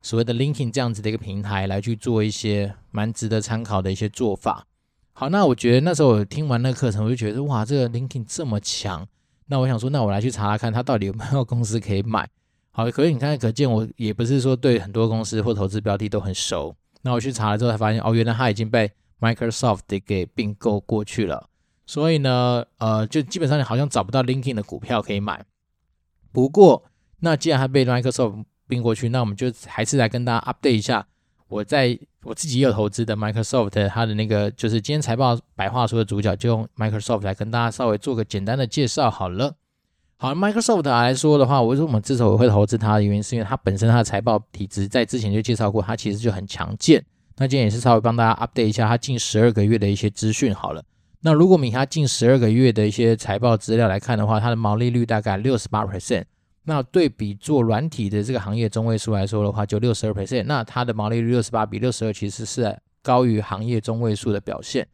[0.00, 4.64] 所谓的 LinkedIn 这样子的一个平台来去做一些蛮值得参考的一些做法。
[5.12, 9.04] 好，那我觉得那时候我听完那个课程，我就觉得哇，这个 LinkedIn 这么强。
[9.48, 12.28] 那我想说，那我来去查查看，它到底有没有公司可以买。
[12.70, 16.76] 好，可是你看，可见我也不是说对很多公司或投资标的都很熟。
[17.02, 21.48] 那我去查了之后才发现，哦，原来它已经被 Microsoft 给并购过去了。
[21.86, 25.44] 所以呢，呃，就基本上你好像找不到 LinkedIn 的股票可以买。
[26.30, 26.84] 不过，
[27.20, 31.07] 那既然它被 Microsoft 并过去，那我们就还是来跟大家 update 一下，
[31.48, 39.54] 我在我自己也有投资的 Microsoft，它的那个就是今天财报白话书的主角，就用 Microsoft 来跟大家稍微做个简单的介绍好了。
[40.18, 47.02] 好，Microsoft 来说的话，为什么我们之所以会投资它的原因，是因为它本身它的财报体质在之前就介绍过，它其实就很强健。
[47.36, 50.82] 那今天也是稍微帮大家 update 一下它近十二个月的一些资讯好了。
[51.20, 56.24] 那如果以它近十二个月的一些财报资料来看的话，它的毛利率大概六十八 percent。
[56.68, 64.86] 那对比做软体的这个行业中位数来说的话，就六十二 percent，那它的毛利率六十八比六十二其实是高于行业中位数的表现。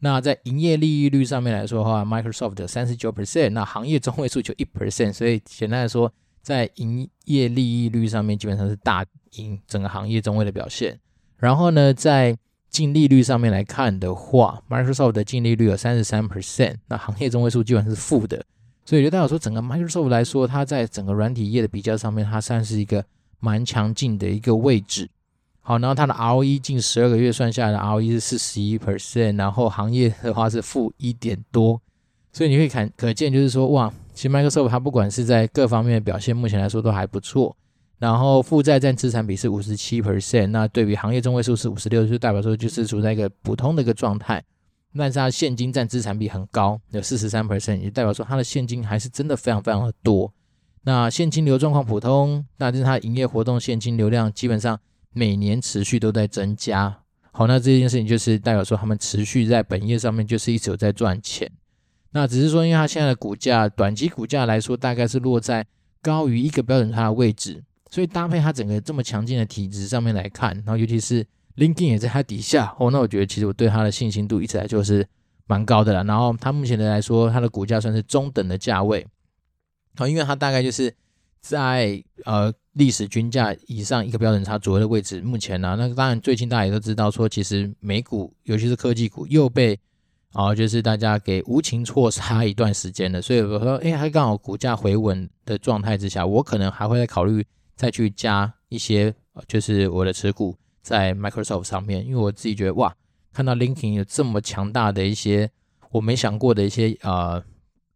[0.00, 6.10] 那在营业利益率上面来说的话，Microsoft 三十九 percent，那行业中位数就一 percent，所以简单来说，
[6.40, 10.98] 在营业利益率上面基本上是大赢整个行业中位的表现。
[11.36, 12.34] 然后呢，在
[12.70, 18.42] 净利率上面来看的话，Microsoft 的净利率有三十三 percent，那行业中位数基本上是负的。
[18.88, 23.04] 所以就代表说，整个 Microsoft 来说，它在整个软体业的比较上面，它算是一个
[23.38, 25.06] 蛮强劲的一个位置。
[25.60, 31.78] 好，然后它的 ROE 近十二个月算下来的 ROE 是四十一 percent，然后行业的话是负一点多。
[32.32, 37.54] 所以你可以看，可见就是说，哇，其实 Microsoft 它不管是在各方面的表现，目前来说都还不错。
[37.98, 44.42] 然后负债占资产比是五十七 percent，那对比行业中位数是五十六，就代表说就是处在一个普通的一个状态。
[44.98, 50.32] 但是它现金占资产比很高，有四十三 percent，也代表说它的现金还是真的非常非常的多。
[50.82, 54.78] 那现金流状况普通，那就是它营业活动现金流量基本上
[55.12, 57.02] 每年持续都在增加。
[57.30, 61.50] 好，那这件事情就是代表说他们持续在本业上面就是一直有在赚钱。
[62.10, 65.64] 那只是说，因为它现在的股价，短期股价来说大概是落在
[66.02, 71.24] 高于一个标准差的位置，所以搭配它整个这么强劲的体质上面来看，然后尤其是。
[71.58, 75.04] LinkedIn 也在它底下哦，那我觉得其实我对它的信心度一直来就是
[75.46, 76.04] 蛮高的啦。
[76.04, 79.04] 然后它目前的来说，它的股价算是中等的价位，
[79.96, 80.94] 好，因为它大概就是
[81.40, 85.20] 在呃历史均价以上一个标准差左右的位置。
[85.20, 89.74] 目前呢、啊，那当然最近大家也都知道说，其实美股尤其是科技股又被
[90.32, 93.20] 啊、呃、就是大家给无情错杀一段时间了。
[93.20, 97.44] 所以我说，哎，还刚好股价回稳的状态之下，我可能还会再考虑
[97.74, 99.12] 再去加一些，
[99.48, 100.56] 就是我的持股。
[100.88, 102.94] 在 Microsoft 上面，因为我自己觉得哇，
[103.34, 105.50] 看到 LinkedIn 有这么强大的一些
[105.90, 107.44] 我没想过的一些呃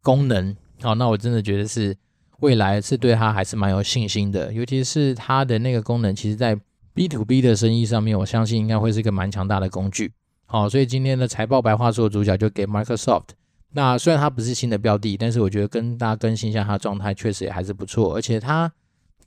[0.03, 1.97] 功能，好，那我真的觉得是
[2.41, 6.55] 未来是对它还是蛮有信心的，尤其是它的那个功能，其实在
[6.93, 10.13] B to B 的生意上面，我相信应该会是一个蛮强大的工具。
[10.45, 13.29] 好，所以今天的财报白话说主角就给 Microsoft。
[13.71, 18.71] 那虽然它不是新的标的，但是我觉得跟大家更新一下它的状态，确实也还是不错，而且它。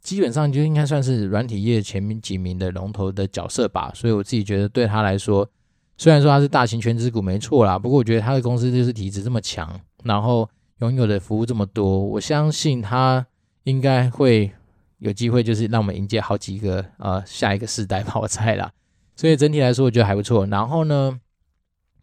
[0.06, 5.50] 基本上就应该算是软体业前面几名的龙头的角色吧，所以我自己觉得对他来说，
[5.98, 13.26] 虽然说他是大型权值股没错啦，不过我觉得他的公司就是体质这么强，然后拥有的服务这么多，我相信他
[13.64, 14.52] 应该会
[15.00, 18.72] 有机会，就是让我们迎接好几个呃下一个世代吧，我猜啦。
[19.16, 20.46] 所以整体来说，我觉得还不错。
[20.46, 21.20] 然后呢，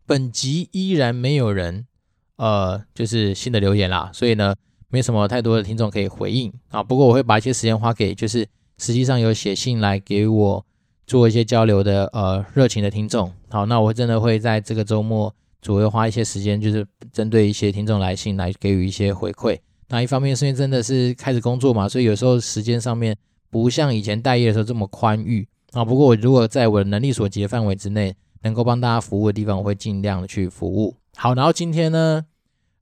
[0.05, 1.87] 本集依然没有人
[2.35, 4.57] 呃就是新的留言啦，所以呢。
[4.93, 10.63] 没什么太多的听众可以回应啊，不过我会把一些时间花给就是实际上有写信来给我
[11.07, 13.33] 做一些交流的呃热情的听众。
[13.49, 19.59] 好，那我真的会在这个周末左右花一些时间，就是针对一些听众来信来给予一些回馈。
[19.89, 23.17] 那一方面是因为真的是开始工作嘛，所以有时候时间上面
[23.49, 25.83] 不像以前待业的时候这么宽裕啊。
[25.83, 30.95] 不过我如果在我的能力所及的范围之内，能够帮大家服务的地方，我会尽量的去服务。
[31.17, 32.27] 好，然后今天呢，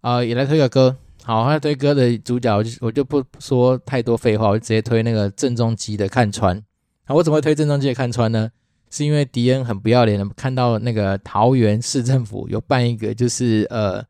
[0.01, 0.97] 呃，也来推个歌。
[1.31, 6.57] 好，那推歌的主角，我就我就不说太多废话，我就直接推那个郑中基的《看穿》。
[7.05, 8.51] 啊，我怎么会推郑中基的《看穿》呢？
[8.91, 14.03] 是因为迪恩很不要脸的看到那个桃园市政府有办一个就是呃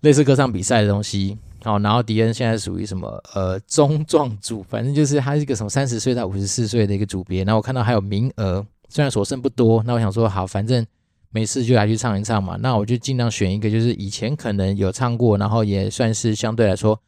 [0.00, 1.38] 类似歌唱比赛的东西。
[1.62, 7.44] 好，然后迪恩现在属于什么呃中壮组，反正就是他是一个什么三十岁到五十四岁的一个组别。
[7.44, 10.84] 然后我看到还有名额，虽然所剩不多，那我想说好，反正
[11.30, 12.56] 没事就来去唱一唱嘛。
[12.60, 17.00] 那我就尽量选一个，就是以前可能有唱过，然后也算是相对来说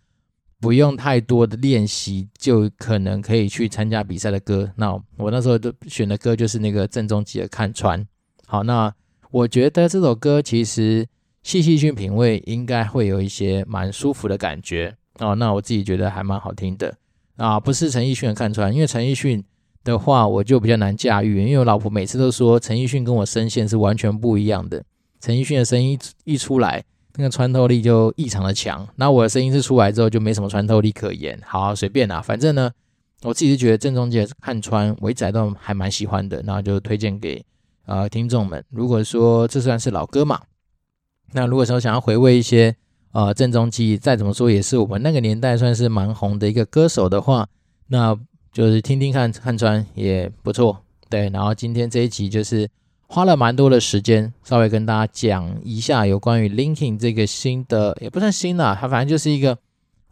[0.61, 4.71] 不用太多的练习，就可能可以去参加比赛的歌。
[4.77, 8.01] 那我那时候都选的歌就是那个郑中基的《看穿》。
[8.47, 8.93] 好，那
[9.31, 11.07] 我觉得这首歌其实
[11.43, 15.35] 细细去品味，应该会有一些蛮舒服的感觉哦。
[15.35, 16.97] 那我自己觉得还蛮好听的
[17.37, 19.45] 啊，不是陈奕迅的《看穿》，因为陈奕迅。
[19.85, 24.85] 的话，我就比较难驾驭，因为我老婆每次都说陈奕迅跟我声线是完全不一样的。
[25.21, 26.85] 陈奕迅的声音一出来，
[27.17, 31.41] 那个穿透力就异常的强，那我的声音是出来之后就没什么穿透力可言。
[31.45, 32.71] 好啊，随便啦，反正呢，
[33.23, 37.43] 我自己是觉得郑中基看穿，我一直都还蛮喜欢的，那就推荐给
[37.87, 38.63] 呃听众们。
[38.71, 40.43] 如果说这算是老歌嘛，
[41.33, 42.77] 那如果说想要回味一些
[43.13, 47.49] 呃郑中基，再怎么说也是我们那个年代算是蛮红的一个歌手的话，
[47.87, 48.19] 那。
[48.53, 51.29] 就是听听看看穿也不错，对。
[51.31, 52.69] 然后今天这一集就是
[53.07, 59.57] 花了蛮多的时间，稍微跟大家讲一下有关于 LinkedIn 这个新的，也不算新啦，它反正就是一个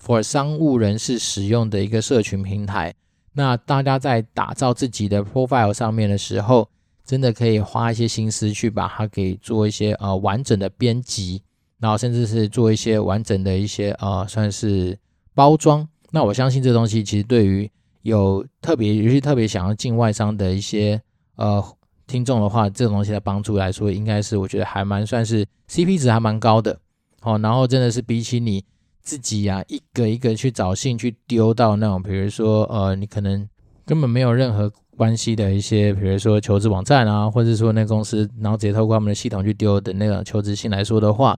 [0.00, 2.94] for 商务人士使用的一个社群平台。
[3.32, 6.68] 那大家在打造自己的 profile 上面的时候，
[7.04, 11.42] 真的可以花一些心思去把它给做一些呃完整的编辑，
[11.78, 14.98] 然后甚至是做一些完整的一些呃算是
[15.34, 15.86] 包装。
[16.12, 17.70] 那我相信这东西其实对于
[18.06, 21.00] 有特别，尤其特别想要进外商的一些
[21.34, 21.62] 呃
[22.06, 26.78] 听众的话，这种东西的帮助来说，应该是我觉得还蛮算是 CP 值还蛮高的
[27.22, 27.36] 哦。
[27.42, 28.64] 然后真的是比起你
[29.02, 33.48] 自己呀、啊、一个一个去找信去丢到那种，比如说呃你可能
[33.84, 41.36] 根本没有任何关系的一些，比如说求职网站啊，或者说那公司，然后直接透过他们的系统去丢的那个求职信来说的话，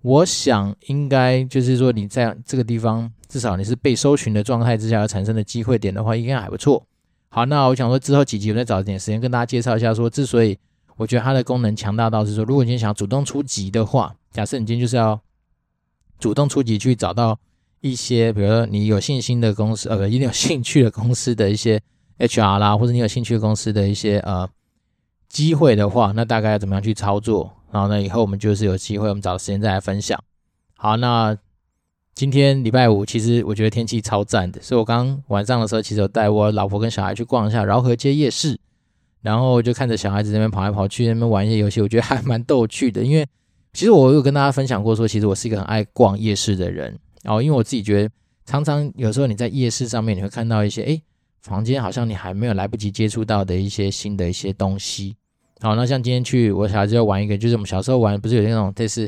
[0.00, 3.12] 我想应该就是说你在这个地方。
[3.28, 6.86] 至少你是被搜寻的状态之下而产生的机会点的话，应该还不错。
[7.28, 10.56] 好，那我想说之后几集我再找一点时间跟大家介绍一下，说之所以
[10.96, 15.20] 我觉得它的功能强大到是说，如果你想主动出击的话，假设你今天就是要
[16.18, 17.38] 主动出击去找到
[17.80, 21.82] 一些，比如说你有信心的公司，呃，不，一定有兴趣的公司的一些
[22.18, 24.48] HR 啦，或者你有兴趣的公司的一些呃
[25.28, 27.52] 机会的话，那大概要怎么样去操作？
[27.70, 30.18] 然后呢，以后我们就是有机会，我们找时间再来分享。
[30.76, 31.36] 好，那。
[32.16, 38.58] 今天礼拜五，其实我觉得天气超赞的，所以我刚晚上的时候，其实有带我老婆跟小孩去逛一下饶河街夜市，
[39.20, 43.02] 然后就看着小孩子那边跑来跑去，那边玩一些游戏，我觉得还蛮逗趣的。
[43.02, 43.26] 因为
[43.74, 48.10] 其实我有跟大家分享过，说其实我是一个很爱逛夜市的人，然后因为我自己觉得，
[48.46, 51.02] 常常有时候你在夜市上面，你会看到一些，诶，
[51.42, 55.14] 房间好像你还没有来不及接触到的一些新的一些东西。
[55.60, 59.06] 好，那像今天去，我小孩子要玩一个，就是我们小时候玩，不是有那种类似。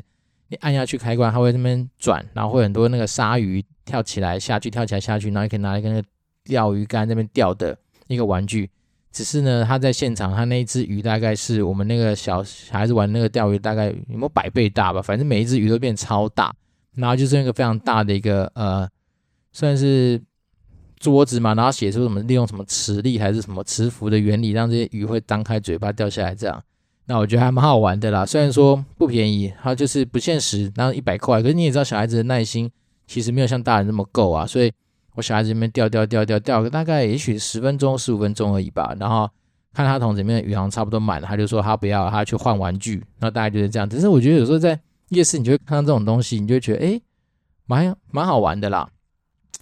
[0.48, 6.08] 你按下去开关，它会在那边转，然后会很多那个鲨鱼跳起来下去，跳起来下去，然后你可以拿一个那个
[6.44, 7.76] 钓鱼竿那边钓的
[8.06, 8.70] 一个玩具。
[9.10, 15.02] 只是呢，它在现场，它那一只鱼大概是我们那个小孩子玩那个钓鱼大概有没有百倍大吧？
[15.02, 16.54] 反正每一只鱼都变超大，
[16.94, 18.88] 然后就是那个非常大的一个呃，
[19.52, 20.20] 算是
[20.98, 26.62] 桌子嘛，然后写出什么利用什么磁力还是什么磁浮的原理，让这些鱼会张开嘴巴掉下来这样。
[27.10, 31.40] 那我觉得还蛮好玩的啦，虽然说不便宜，它就是不限时，然后一百块。
[31.40, 32.70] 可是你也知道，小孩子的耐心
[33.06, 34.70] 其实没有像大人那么够啊，所以
[35.14, 38.94] 我小孩子这边钓钓钓钓钓个大概也许十分钟、十五分钟而已吧。
[39.00, 39.26] 然后
[39.72, 43.02] 看他桶子里面的鱼好像差不多满了，他就说他不要，他去换玩具。
[43.20, 43.88] 那大概就是这样。
[43.88, 44.78] 只是我觉得有时候在
[45.08, 47.00] 夜市，你就会看到这种东西，你就会觉得诶，
[47.64, 48.86] 蛮蛮好玩的啦。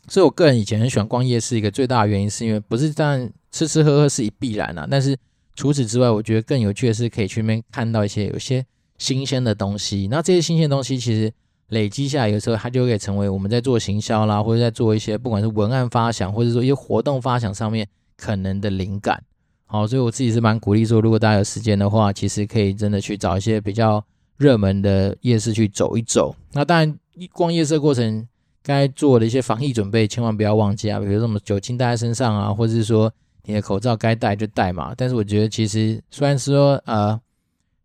[0.09, 5.16] 所以我个人以前很喜欢逛夜市，一个最大的原因是因为不是这样吃吃喝喝是一必然啊，但是。
[5.57, 8.65] 除此之外，我觉得更有趣的是可以去那边看到一些有些
[8.99, 10.07] 新鲜的东西。
[10.09, 11.33] 那这些新鲜的东西其实
[11.71, 19.21] 累积下来，有时候它就可以成为我们在做行销啦，或者在做一些不管是文案发想，或者说一些活动发想上面可能的灵感。
[19.65, 24.05] 好，所以我自己是蛮鼓励说，如果大家有时间的话，其实可以真的去找一些比较
[24.37, 26.37] 热门的夜市去走一走。
[26.53, 28.29] 那当然，一逛夜市过程
[28.63, 33.11] 该做的一些防疫准备，千万不要忘记啊，比如说什么酒精带在身上啊，或者是说。
[33.47, 37.18] 你的口罩该戴就戴嘛，但是我觉得其实虽然说呃，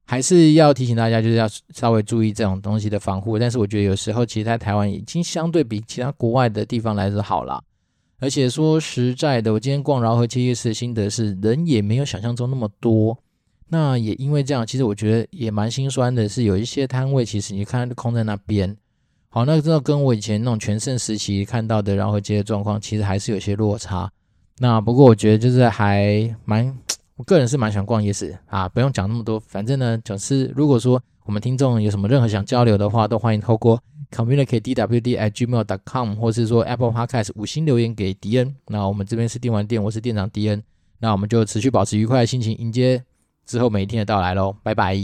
[0.06, 3.40] 还是要提醒大家，就是要稍微注意这种东西的防护。
[3.40, 7.62] 但是我觉得有时候其实在台湾已经相对比其他国外的地方来说好啦。
[8.20, 13.18] 而且说实在的，我今天逛饶河街夜市的心得是人也没有想象中那么多。
[13.70, 18.76] 那也因为这样，其实我觉得也蛮心酸的，是有一些摊位其实你看空在那边。
[19.30, 24.12] 好，那这跟我以前那种全盛时期看到的饶河街的状况，其实还是有些落差。
[24.62, 26.72] 那不过我觉得就是还蛮，
[27.18, 33.82] 我个人是蛮喜欢逛夜市啊，不用讲那么多，反正呢，就是如果说我们听众有什么任何想交流的话，都欢迎透过
[34.12, 38.56] communicatedwd@gmail.com，或是说 Apple Podcast 五星留言给迪恩。
[38.68, 40.62] 那我们这边是电玩店，我是店长迪恩。
[41.00, 43.04] 那我们就持续保持愉快的心情，迎接
[43.48, 44.96] 之后每一天的到来喽，拜拜。